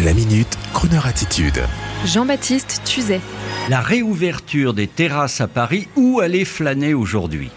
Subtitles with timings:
[0.00, 1.62] La minute, Kroneur attitude.
[2.06, 3.20] Jean-Baptiste Tuzet.
[3.68, 7.50] La réouverture des terrasses à Paris, où aller flâner aujourd'hui?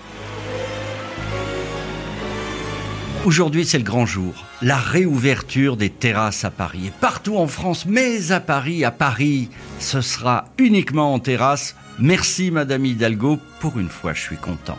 [3.24, 4.34] Aujourd'hui, c'est le grand jour.
[4.62, 6.88] La réouverture des terrasses à Paris.
[6.88, 9.50] Et partout en France, mais à Paris, à Paris,
[9.80, 11.78] ce sera uniquement en terrasse.
[12.00, 13.40] Merci, Madame Hidalgo.
[13.62, 14.78] Pour une fois, je suis content.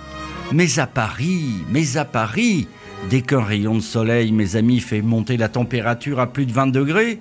[0.52, 2.68] Mais à Paris, mais à Paris,
[3.08, 6.66] dès qu'un rayon de soleil, mes amis, fait monter la température à plus de 20
[6.66, 7.18] degrés,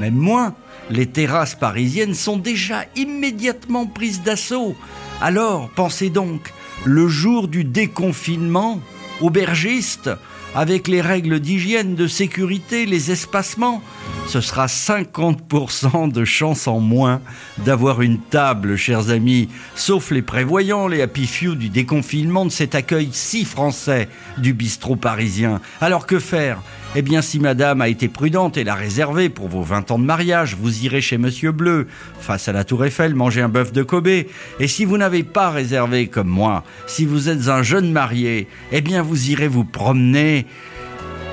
[0.00, 0.54] même moins,
[0.90, 4.74] les terrasses parisiennes sont déjà immédiatement prises d'assaut.
[5.20, 6.52] Alors, pensez donc,
[6.84, 8.80] le jour du déconfinement,
[9.20, 10.10] aubergiste,
[10.54, 13.82] avec les règles d'hygiène, de sécurité, les espacements,
[14.30, 17.20] ce sera 50% de chance en moins
[17.58, 22.76] d'avoir une table, chers amis, sauf les prévoyants, les happy few du déconfinement de cet
[22.76, 25.60] accueil si français du bistrot parisien.
[25.80, 26.62] Alors que faire?
[26.94, 30.04] Eh bien, si madame a été prudente et l'a réservé pour vos 20 ans de
[30.04, 31.88] mariage, vous irez chez monsieur Bleu,
[32.20, 34.06] face à la Tour Eiffel, manger un bœuf de Kobe.
[34.06, 38.80] Et si vous n'avez pas réservé comme moi, si vous êtes un jeune marié, eh
[38.80, 40.46] bien, vous irez vous promener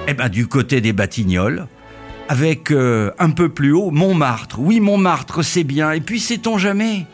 [0.08, 1.68] eh ben, du côté des Batignolles,
[2.30, 4.60] avec euh, un peu plus haut Montmartre.
[4.60, 5.92] Oui, Montmartre, c'est bien.
[5.92, 7.06] Et puis, sait-on jamais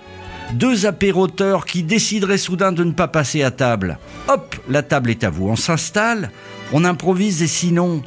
[0.54, 3.98] Deux apéroteurs qui décideraient soudain de ne pas passer à table.
[4.28, 5.48] Hop, la table est à vous.
[5.50, 6.32] On s'installe,
[6.72, 8.02] on improvise et sinon,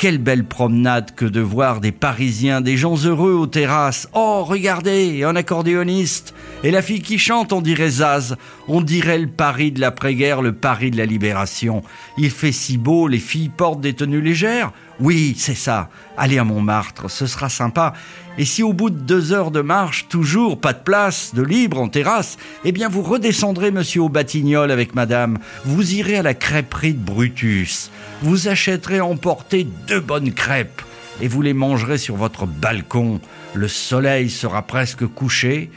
[0.00, 4.08] quelle belle promenade que de voir des Parisiens, des gens heureux aux terrasses.
[4.14, 6.32] Oh, regardez, un accordéoniste.
[6.64, 8.36] Et la fille qui chante, on dirait Zaz.
[8.66, 11.82] On dirait le Paris de l'après-guerre, le Paris de la libération.
[12.16, 14.72] Il fait si beau, les filles portent des tenues légères.
[15.00, 15.88] Oui, c'est ça.
[16.18, 17.94] Allez à Montmartre, ce sera sympa.
[18.36, 21.80] Et si au bout de deux heures de marche, toujours pas de place, de libre
[21.80, 25.38] en terrasse, eh bien vous redescendrez, monsieur, au Batignolles avec madame.
[25.64, 27.90] Vous irez à la crêperie de Brutus.
[28.22, 30.82] Vous achèterez emporter deux bonnes crêpes
[31.22, 33.20] et vous les mangerez sur votre balcon.
[33.54, 35.70] Le soleil sera presque couché.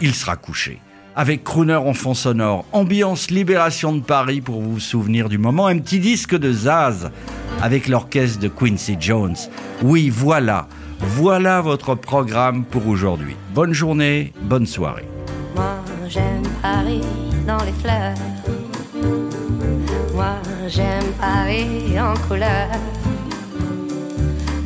[0.00, 0.78] Il sera couché.
[1.16, 5.78] Avec crooner en fond sonore, ambiance libération de Paris pour vous souvenir du moment, un
[5.78, 7.10] petit disque de Zaz
[7.62, 9.36] avec l'orchestre de Quincy Jones.
[9.82, 10.68] Oui, voilà.
[10.98, 13.36] Voilà votre programme pour aujourd'hui.
[13.54, 15.08] Bonne journée, bonne soirée.
[15.54, 15.78] Moi
[16.08, 17.02] j'aime Paris
[17.46, 18.14] dans les fleurs.
[20.14, 20.36] Moi
[20.68, 22.68] j'aime Paris en couleur.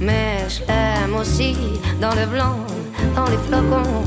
[0.00, 1.56] Mais je l'aime aussi
[2.00, 2.56] dans le blanc,
[3.14, 4.04] dans les flocons.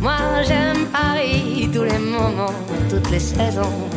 [0.00, 2.52] Moi j'aime Paris tous les moments,
[2.88, 3.88] toutes les saisons.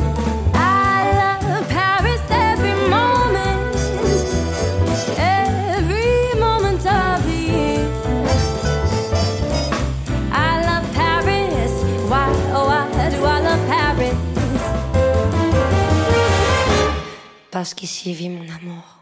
[17.52, 19.02] Parce qu'ici vit mon amour.